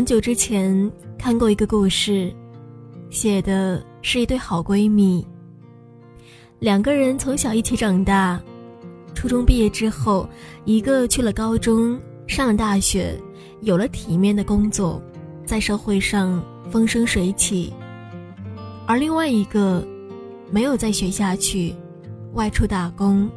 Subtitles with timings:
[0.00, 2.34] 很久之前看过一个故事，
[3.10, 5.22] 写的是一对好闺蜜。
[6.58, 8.40] 两个人从小一起长大，
[9.14, 10.26] 初中毕业之后，
[10.64, 13.14] 一个去了高中，上了大学，
[13.60, 15.02] 有了体面的工作，
[15.44, 17.70] 在社会上风生水起；
[18.86, 19.86] 而另外一个，
[20.50, 21.74] 没有再学下去，
[22.32, 23.28] 外出打工，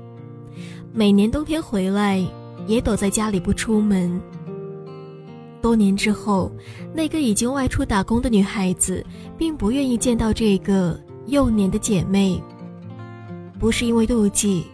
[0.94, 2.26] 每年冬天回来
[2.68, 4.18] 也躲在家里不出门。
[5.64, 6.52] 多年之后，
[6.94, 9.02] 那个已经外出打工的女孩子，
[9.38, 12.38] 并不愿意见到这个幼年的姐妹。
[13.58, 14.66] 不是因为妒忌，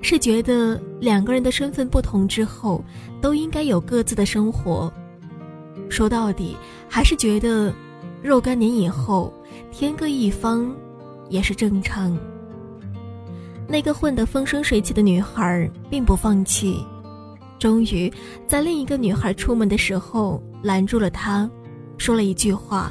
[0.00, 2.82] 是觉得两个人的身份不同之后，
[3.20, 4.90] 都应该有各自的生活。
[5.90, 6.56] 说到底，
[6.88, 7.70] 还是觉得
[8.22, 9.30] 若干年以后，
[9.70, 10.74] 天各一方，
[11.28, 12.16] 也是正常。
[13.68, 16.82] 那个混得风生水起的女孩，并不放弃。
[17.60, 18.10] 终于，
[18.48, 21.48] 在另一个女孩出门的时候拦住了她，
[21.98, 22.90] 说了一句话：“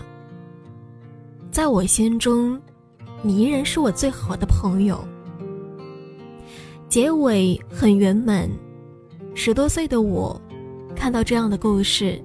[1.49, 2.61] 在我心中，
[3.23, 5.03] 你依然是我最好的朋友。”
[6.87, 8.47] 结尾很圆满。
[9.33, 10.39] 十多岁的我，
[10.95, 12.21] 看到这样的故事，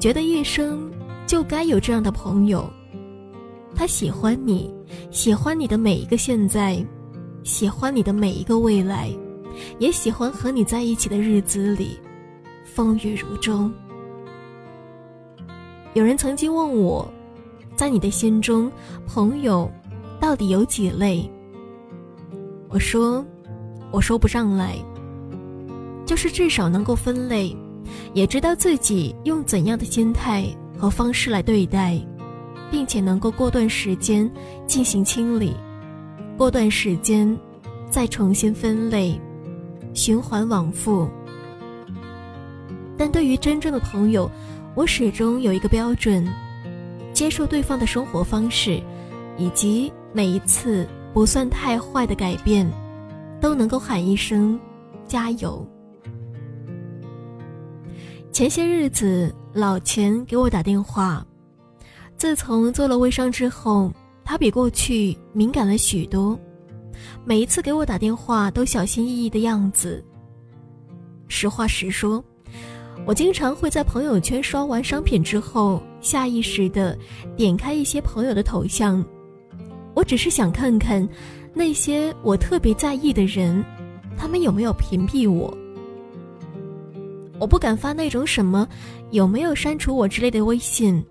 [0.00, 0.90] 觉得一生
[1.24, 2.68] 就该有这样的朋友。
[3.76, 4.74] 他喜欢你，
[5.12, 6.84] 喜欢你的每一个现在，
[7.44, 9.08] 喜欢你的每一个未来。
[9.78, 11.98] 也喜欢和你在一起的日子里，
[12.64, 13.72] 风雨如中。
[15.94, 17.10] 有人曾经问我，
[17.74, 18.70] 在你的心中，
[19.06, 19.70] 朋友
[20.20, 21.30] 到底有几类？
[22.68, 23.24] 我说，
[23.90, 24.76] 我说不上来。
[26.04, 27.56] 就是至少能够分类，
[28.14, 30.46] 也知道自己用怎样的心态
[30.78, 32.00] 和方式来对待，
[32.70, 34.30] 并且能够过段时间
[34.68, 35.52] 进行清理，
[36.38, 37.36] 过段时间
[37.90, 39.20] 再重新分类。
[39.96, 41.08] 循环往复，
[42.98, 44.30] 但对于真正的朋友，
[44.74, 46.28] 我始终有一个标准：
[47.14, 48.78] 接受对方的生活方式，
[49.38, 52.70] 以及每一次不算太坏的改变，
[53.40, 54.60] 都能够喊一声
[55.08, 55.66] 加油。
[58.30, 61.26] 前些日子，老钱给我打电话，
[62.18, 63.90] 自从做了微商之后，
[64.22, 66.38] 他比过去敏感了许多。
[67.24, 70.04] 每一次给我打电话都小心翼翼的样子。
[71.28, 72.22] 实话实说，
[73.04, 76.96] 我经常会在朋友圈刷完商品之后，下意识的
[77.36, 79.04] 点开一些朋友的头像，
[79.94, 81.06] 我只是想看看
[81.52, 83.64] 那些我特别在意的人，
[84.16, 85.56] 他们有没有屏蔽我。
[87.38, 88.66] 我不敢发那种什么
[89.10, 91.04] 有没有删除我之类的微信，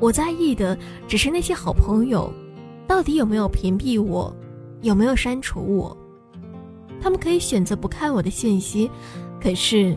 [0.00, 0.76] 我在意的
[1.06, 2.32] 只是那些好朋友，
[2.86, 4.34] 到底有没有屏蔽我。
[4.82, 5.96] 有没有删除我？
[7.00, 8.90] 他们可以选择不看我的信息，
[9.40, 9.96] 可是，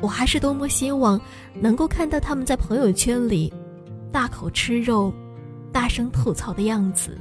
[0.00, 1.18] 我还是多么希望
[1.58, 3.52] 能够看到他们在朋友圈里
[4.12, 5.12] 大口吃肉、
[5.72, 7.16] 大声吐槽的样子。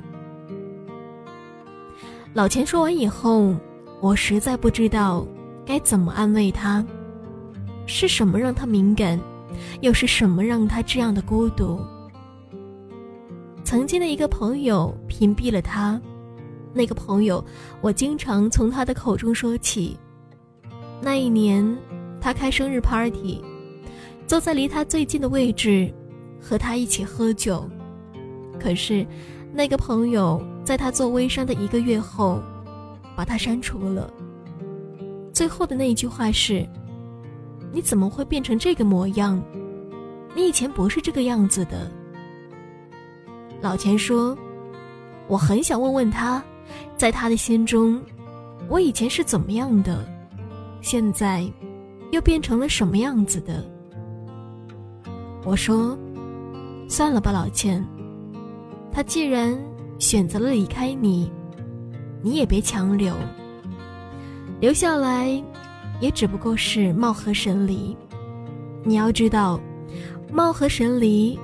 [2.34, 3.56] 老钱说完以后，
[4.02, 5.25] 我实在不知道
[5.66, 6.85] 该怎么安慰他。
[7.85, 9.20] 是什么让他敏感？
[9.81, 11.80] 又是什么让他这样的孤独？
[13.64, 16.02] 曾经的一个朋友屏蔽了他。
[16.73, 17.44] 那个朋友，
[17.81, 19.95] 我经常从他的口中说起。
[21.01, 21.78] 那一年，
[22.19, 23.41] 他开生日 party，
[24.25, 25.94] 坐在离他最近的位置，
[26.41, 27.69] 和他一起喝酒。
[28.59, 29.06] 可是，
[29.53, 32.41] 那个朋友在他做微商的一个月后，
[33.16, 34.11] 把他删除了。
[35.31, 36.66] 最后的那一句话是
[37.72, 39.44] ：“你怎么会变成这个模样？
[40.35, 41.91] 你以前不是这个样子的。”
[43.61, 44.38] 老钱说
[45.28, 46.44] ：“我很想问问他。”
[46.97, 48.01] 在他的心中，
[48.69, 50.06] 我以前是怎么样的，
[50.81, 51.46] 现在
[52.12, 53.66] 又变成了什么样子的？
[55.46, 55.97] 我说
[56.88, 57.85] ：“算了吧，老钱。
[58.91, 59.57] 他既然
[60.00, 61.31] 选择了离开你，
[62.22, 63.13] 你也别强留。
[64.59, 65.44] 留下来，
[66.00, 67.97] 也只不过是貌合神离。
[68.84, 69.59] 你要知道，
[70.32, 71.37] 貌合神离，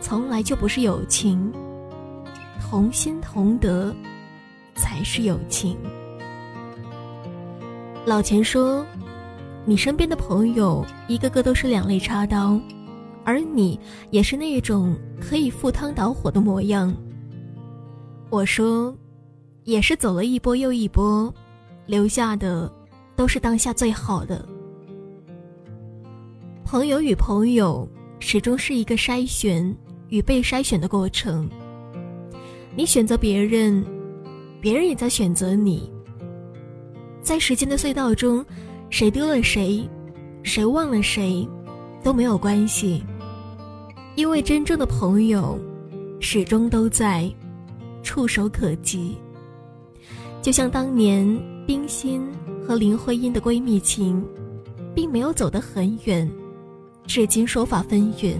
[0.00, 1.52] 从来就不是友情。
[2.60, 3.94] 同心同德。”
[4.76, 5.76] 才是友情。
[8.04, 8.86] 老钱说
[9.66, 12.60] ：“你身边的朋友一个个都是两肋插刀，
[13.24, 13.80] 而你
[14.10, 16.94] 也是那种可以赴汤蹈火的模样。”
[18.30, 18.96] 我说
[19.64, 21.34] ：“也是走了一波又一波，
[21.86, 22.72] 留下的
[23.16, 24.46] 都是当下最好的。
[26.64, 27.88] 朋友与朋友
[28.20, 29.76] 始终是一个筛选
[30.10, 31.50] 与被筛选的过程。
[32.76, 33.84] 你选择别人。”
[34.60, 35.90] 别人也在选择你，
[37.22, 38.44] 在时间的隧道中，
[38.90, 39.88] 谁丢了谁，
[40.42, 41.46] 谁忘了谁，
[42.02, 43.02] 都没有关系。
[44.14, 45.58] 因为真正的朋友，
[46.20, 47.30] 始终都在，
[48.02, 49.16] 触手可及。
[50.40, 51.26] 就像当年
[51.66, 52.24] 冰心
[52.66, 54.24] 和林徽因的闺蜜情，
[54.94, 56.30] 并没有走得很远，
[57.06, 58.36] 至今说法纷纭。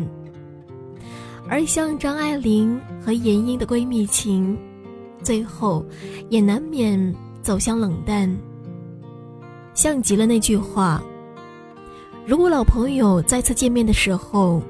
[1.48, 4.56] 而像张爱玲和闫英的闺蜜情，
[5.26, 5.84] 最后
[6.28, 7.12] 也难免
[7.42, 8.32] 走向冷淡。
[9.74, 11.02] 像极了那句话：
[12.24, 14.62] 如果老朋友再次见面的时候，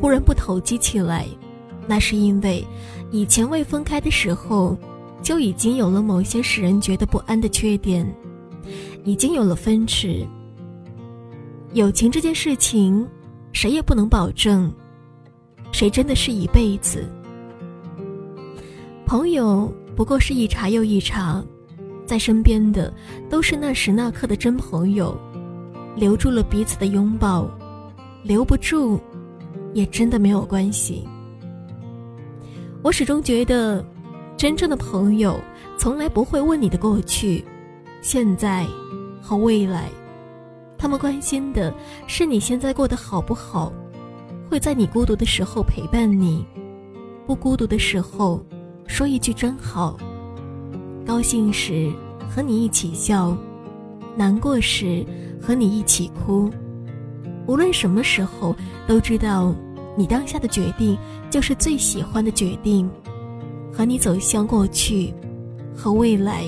[0.00, 1.28] 忽然不投机起来，
[1.86, 2.66] 那是因为
[3.12, 4.76] 以前未分开的时候，
[5.22, 8.04] 就已经有了某些使人觉得不安的缺点，
[9.04, 10.26] 已经有了分歧。
[11.72, 13.06] 友情这件事情，
[13.52, 14.72] 谁也不能保证，
[15.70, 17.08] 谁真的是一辈子。
[19.06, 21.44] 朋友不过是一茬又一茬。
[22.06, 22.90] 在身边的
[23.28, 25.14] 都是那时那刻的真朋友，
[25.94, 27.46] 留住了彼此的拥抱，
[28.22, 28.98] 留不住，
[29.74, 31.06] 也真的没有关系。
[32.82, 33.84] 我始终觉得，
[34.38, 35.38] 真正的朋友
[35.76, 37.44] 从来不会问你的过去、
[38.00, 38.66] 现在
[39.20, 39.90] 和未来，
[40.78, 41.74] 他们关心的
[42.06, 43.70] 是你现在过得好不好，
[44.48, 46.42] 会在你孤独的时候陪伴你，
[47.26, 48.42] 不孤独的时候
[48.86, 49.96] 说一句真好。
[51.06, 51.90] 高兴时
[52.28, 53.36] 和你一起笑，
[54.16, 55.04] 难过时
[55.40, 56.50] 和你一起哭。
[57.46, 58.54] 无论什么时候，
[58.86, 59.52] 都知道
[59.96, 60.96] 你当下的决定
[61.30, 62.88] 就是最喜欢的决定，
[63.72, 65.12] 和你走向过去
[65.74, 66.44] 和未来。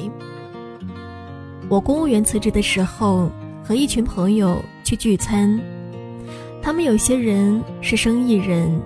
[1.68, 3.28] 我公务员辞职的时候，
[3.64, 5.58] 和一群朋友去聚餐，
[6.60, 8.80] 他们有些人是生意人，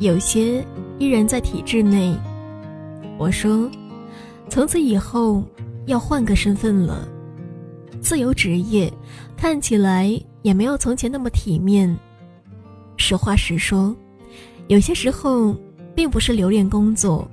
[0.00, 0.64] 有些
[0.98, 2.16] 依然在体制内。
[3.22, 3.70] 我说。
[4.48, 5.44] 从此以后，
[5.86, 7.08] 要换个身份了。
[8.00, 8.92] 自由职业，
[9.36, 11.96] 看起来也没有从前那么体面。
[12.96, 13.94] 实话实说，
[14.66, 15.56] 有些时候
[15.94, 17.30] 并不是留恋工作，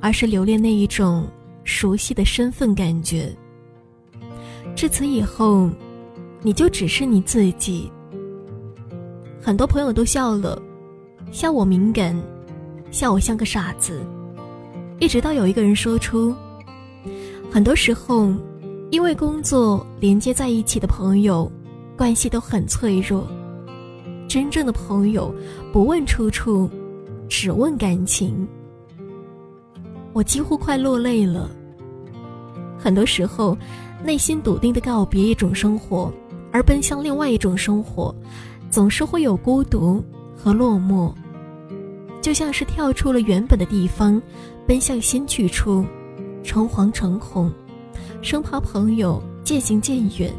[0.00, 1.26] 而是留恋那一种
[1.64, 3.34] 熟悉的身份感觉。
[4.76, 5.68] 至此以后，
[6.40, 7.90] 你就只是你自己。
[9.42, 10.62] 很多朋友都笑了，
[11.32, 12.16] 笑我敏感，
[12.92, 14.00] 笑我像个傻子。
[15.02, 16.32] 一直到有一个人说出。
[17.50, 18.32] 很多时候，
[18.92, 21.50] 因为工作连接在一起的朋友，
[21.96, 23.26] 关系都很脆弱。
[24.28, 25.34] 真正的朋友，
[25.72, 26.70] 不问出处，
[27.28, 28.46] 只问感情。
[30.12, 31.50] 我几乎快落泪了。
[32.78, 33.58] 很多时候，
[34.04, 36.12] 内心笃定的告别一种生活，
[36.52, 38.14] 而奔向另外一种生活，
[38.70, 40.00] 总是会有孤独
[40.36, 41.12] 和落寞。
[42.22, 44.20] 就像是跳出了原本的地方，
[44.66, 45.84] 奔向新去处。
[46.44, 47.52] 诚惶诚恐，
[48.20, 50.32] 生怕朋友渐行渐远，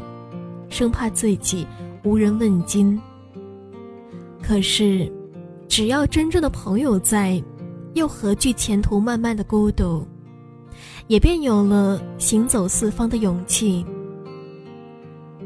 [0.68, 1.66] 生怕自己
[2.02, 3.00] 无人问津。
[4.42, 5.10] 可是，
[5.66, 7.42] 只要真正的朋友在，
[7.94, 10.06] 又何惧前途漫漫的孤独？
[11.06, 13.84] 也便有了行走四方的勇气。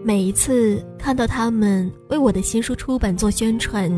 [0.02, 3.88] 每一次看到他们为我的新书出版做宣传，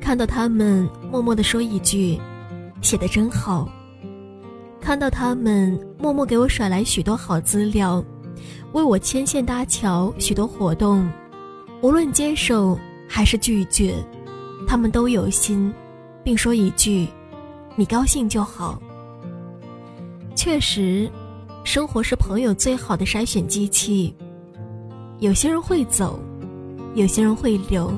[0.00, 2.20] 看到他们默默的说一句
[2.82, 3.68] ：“写的真好。”
[4.80, 8.04] 看到他们默默给我甩来许多好资料，
[8.72, 11.10] 为我牵线搭桥许多活动，
[11.80, 12.78] 无论接受
[13.08, 13.94] 还是拒绝，
[14.66, 15.72] 他们都有心，
[16.22, 17.08] 并说一句
[17.76, 18.78] ：“你高兴就好。”
[20.36, 21.10] 确实，
[21.64, 24.14] 生活是朋友最好的筛选机器。
[25.20, 26.20] 有些人会走，
[26.94, 27.90] 有些人会留，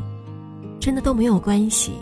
[0.87, 1.95] 真的都没有关系。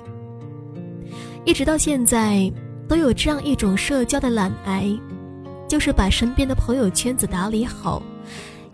[1.47, 2.53] 一直到现在。
[2.87, 4.95] 都有这样一种社交的懒癌，
[5.67, 8.03] 就是把身边的朋友圈子打理好，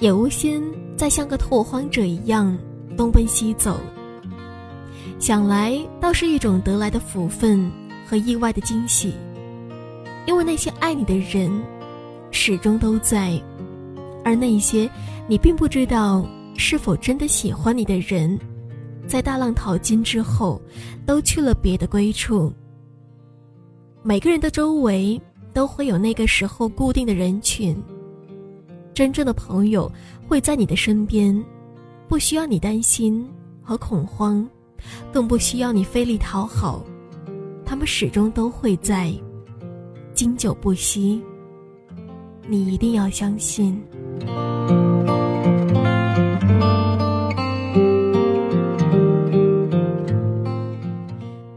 [0.00, 0.60] 也无心
[0.96, 2.58] 再像个拓荒者一样
[2.96, 3.78] 东奔西走。
[5.20, 7.70] 想来倒是一种得来的福分
[8.04, 9.14] 和意外的惊喜，
[10.26, 11.48] 因为那些爱你的人
[12.32, 13.40] 始终都在，
[14.24, 14.90] 而那些
[15.28, 16.26] 你并不知道
[16.56, 18.36] 是否真的喜欢你的人，
[19.10, 20.62] 在大浪淘金之后，
[21.04, 22.52] 都去了别的归处。
[24.04, 25.20] 每个人的周围
[25.52, 27.76] 都会有那个时候固定的人群。
[28.94, 29.90] 真正的朋友
[30.28, 31.44] 会在你的身边，
[32.06, 33.28] 不需要你担心
[33.60, 34.48] 和恐慌，
[35.12, 36.80] 更不需要你费力讨好，
[37.64, 39.12] 他们始终都会在，
[40.14, 41.20] 经久不息。
[42.46, 43.76] 你一定要相信。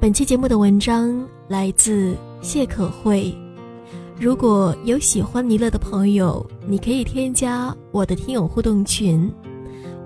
[0.03, 2.13] 本期节目的文章来自。
[2.41, 3.33] 谢可慧，
[4.19, 9.33] 如果有喜欢尼乐的朋友，你可以添加我的听友互动群：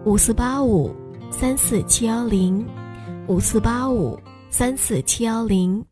[0.06, 0.96] 五四八五
[1.32, 2.63] 三四七幺零，
[3.25, 4.16] 五四八五
[4.51, 5.84] 三四七幺零，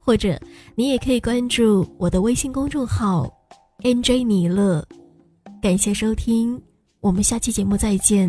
[0.00, 0.36] 或者
[0.74, 3.32] 你也可以关注我的微信公众号
[3.84, 4.84] “nj 尼勒”。
[5.62, 6.60] 感谢收听，
[6.98, 8.28] 我们下期节目再见。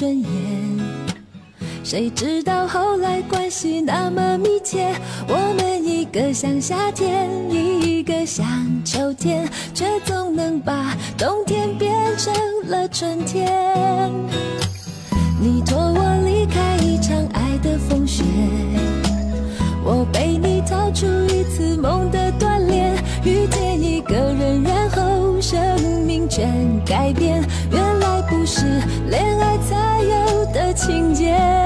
[0.00, 0.28] 不太顺眼，
[1.84, 4.94] 谁知道后来关系那么密切。
[5.28, 8.46] 我们一个像夏天，一个像
[8.82, 12.32] 秋天，却总能把冬天变成
[12.68, 13.52] 了春天。
[15.38, 18.24] 你托我离开一场爱的风雪，
[19.84, 25.60] 我背你逃出一次梦的锻炼，遇见一个人，然后生
[26.06, 26.10] 命。
[26.30, 26.48] 全
[26.86, 28.64] 改变，原来不是
[29.10, 29.39] 恋爱
[30.80, 31.59] 情节。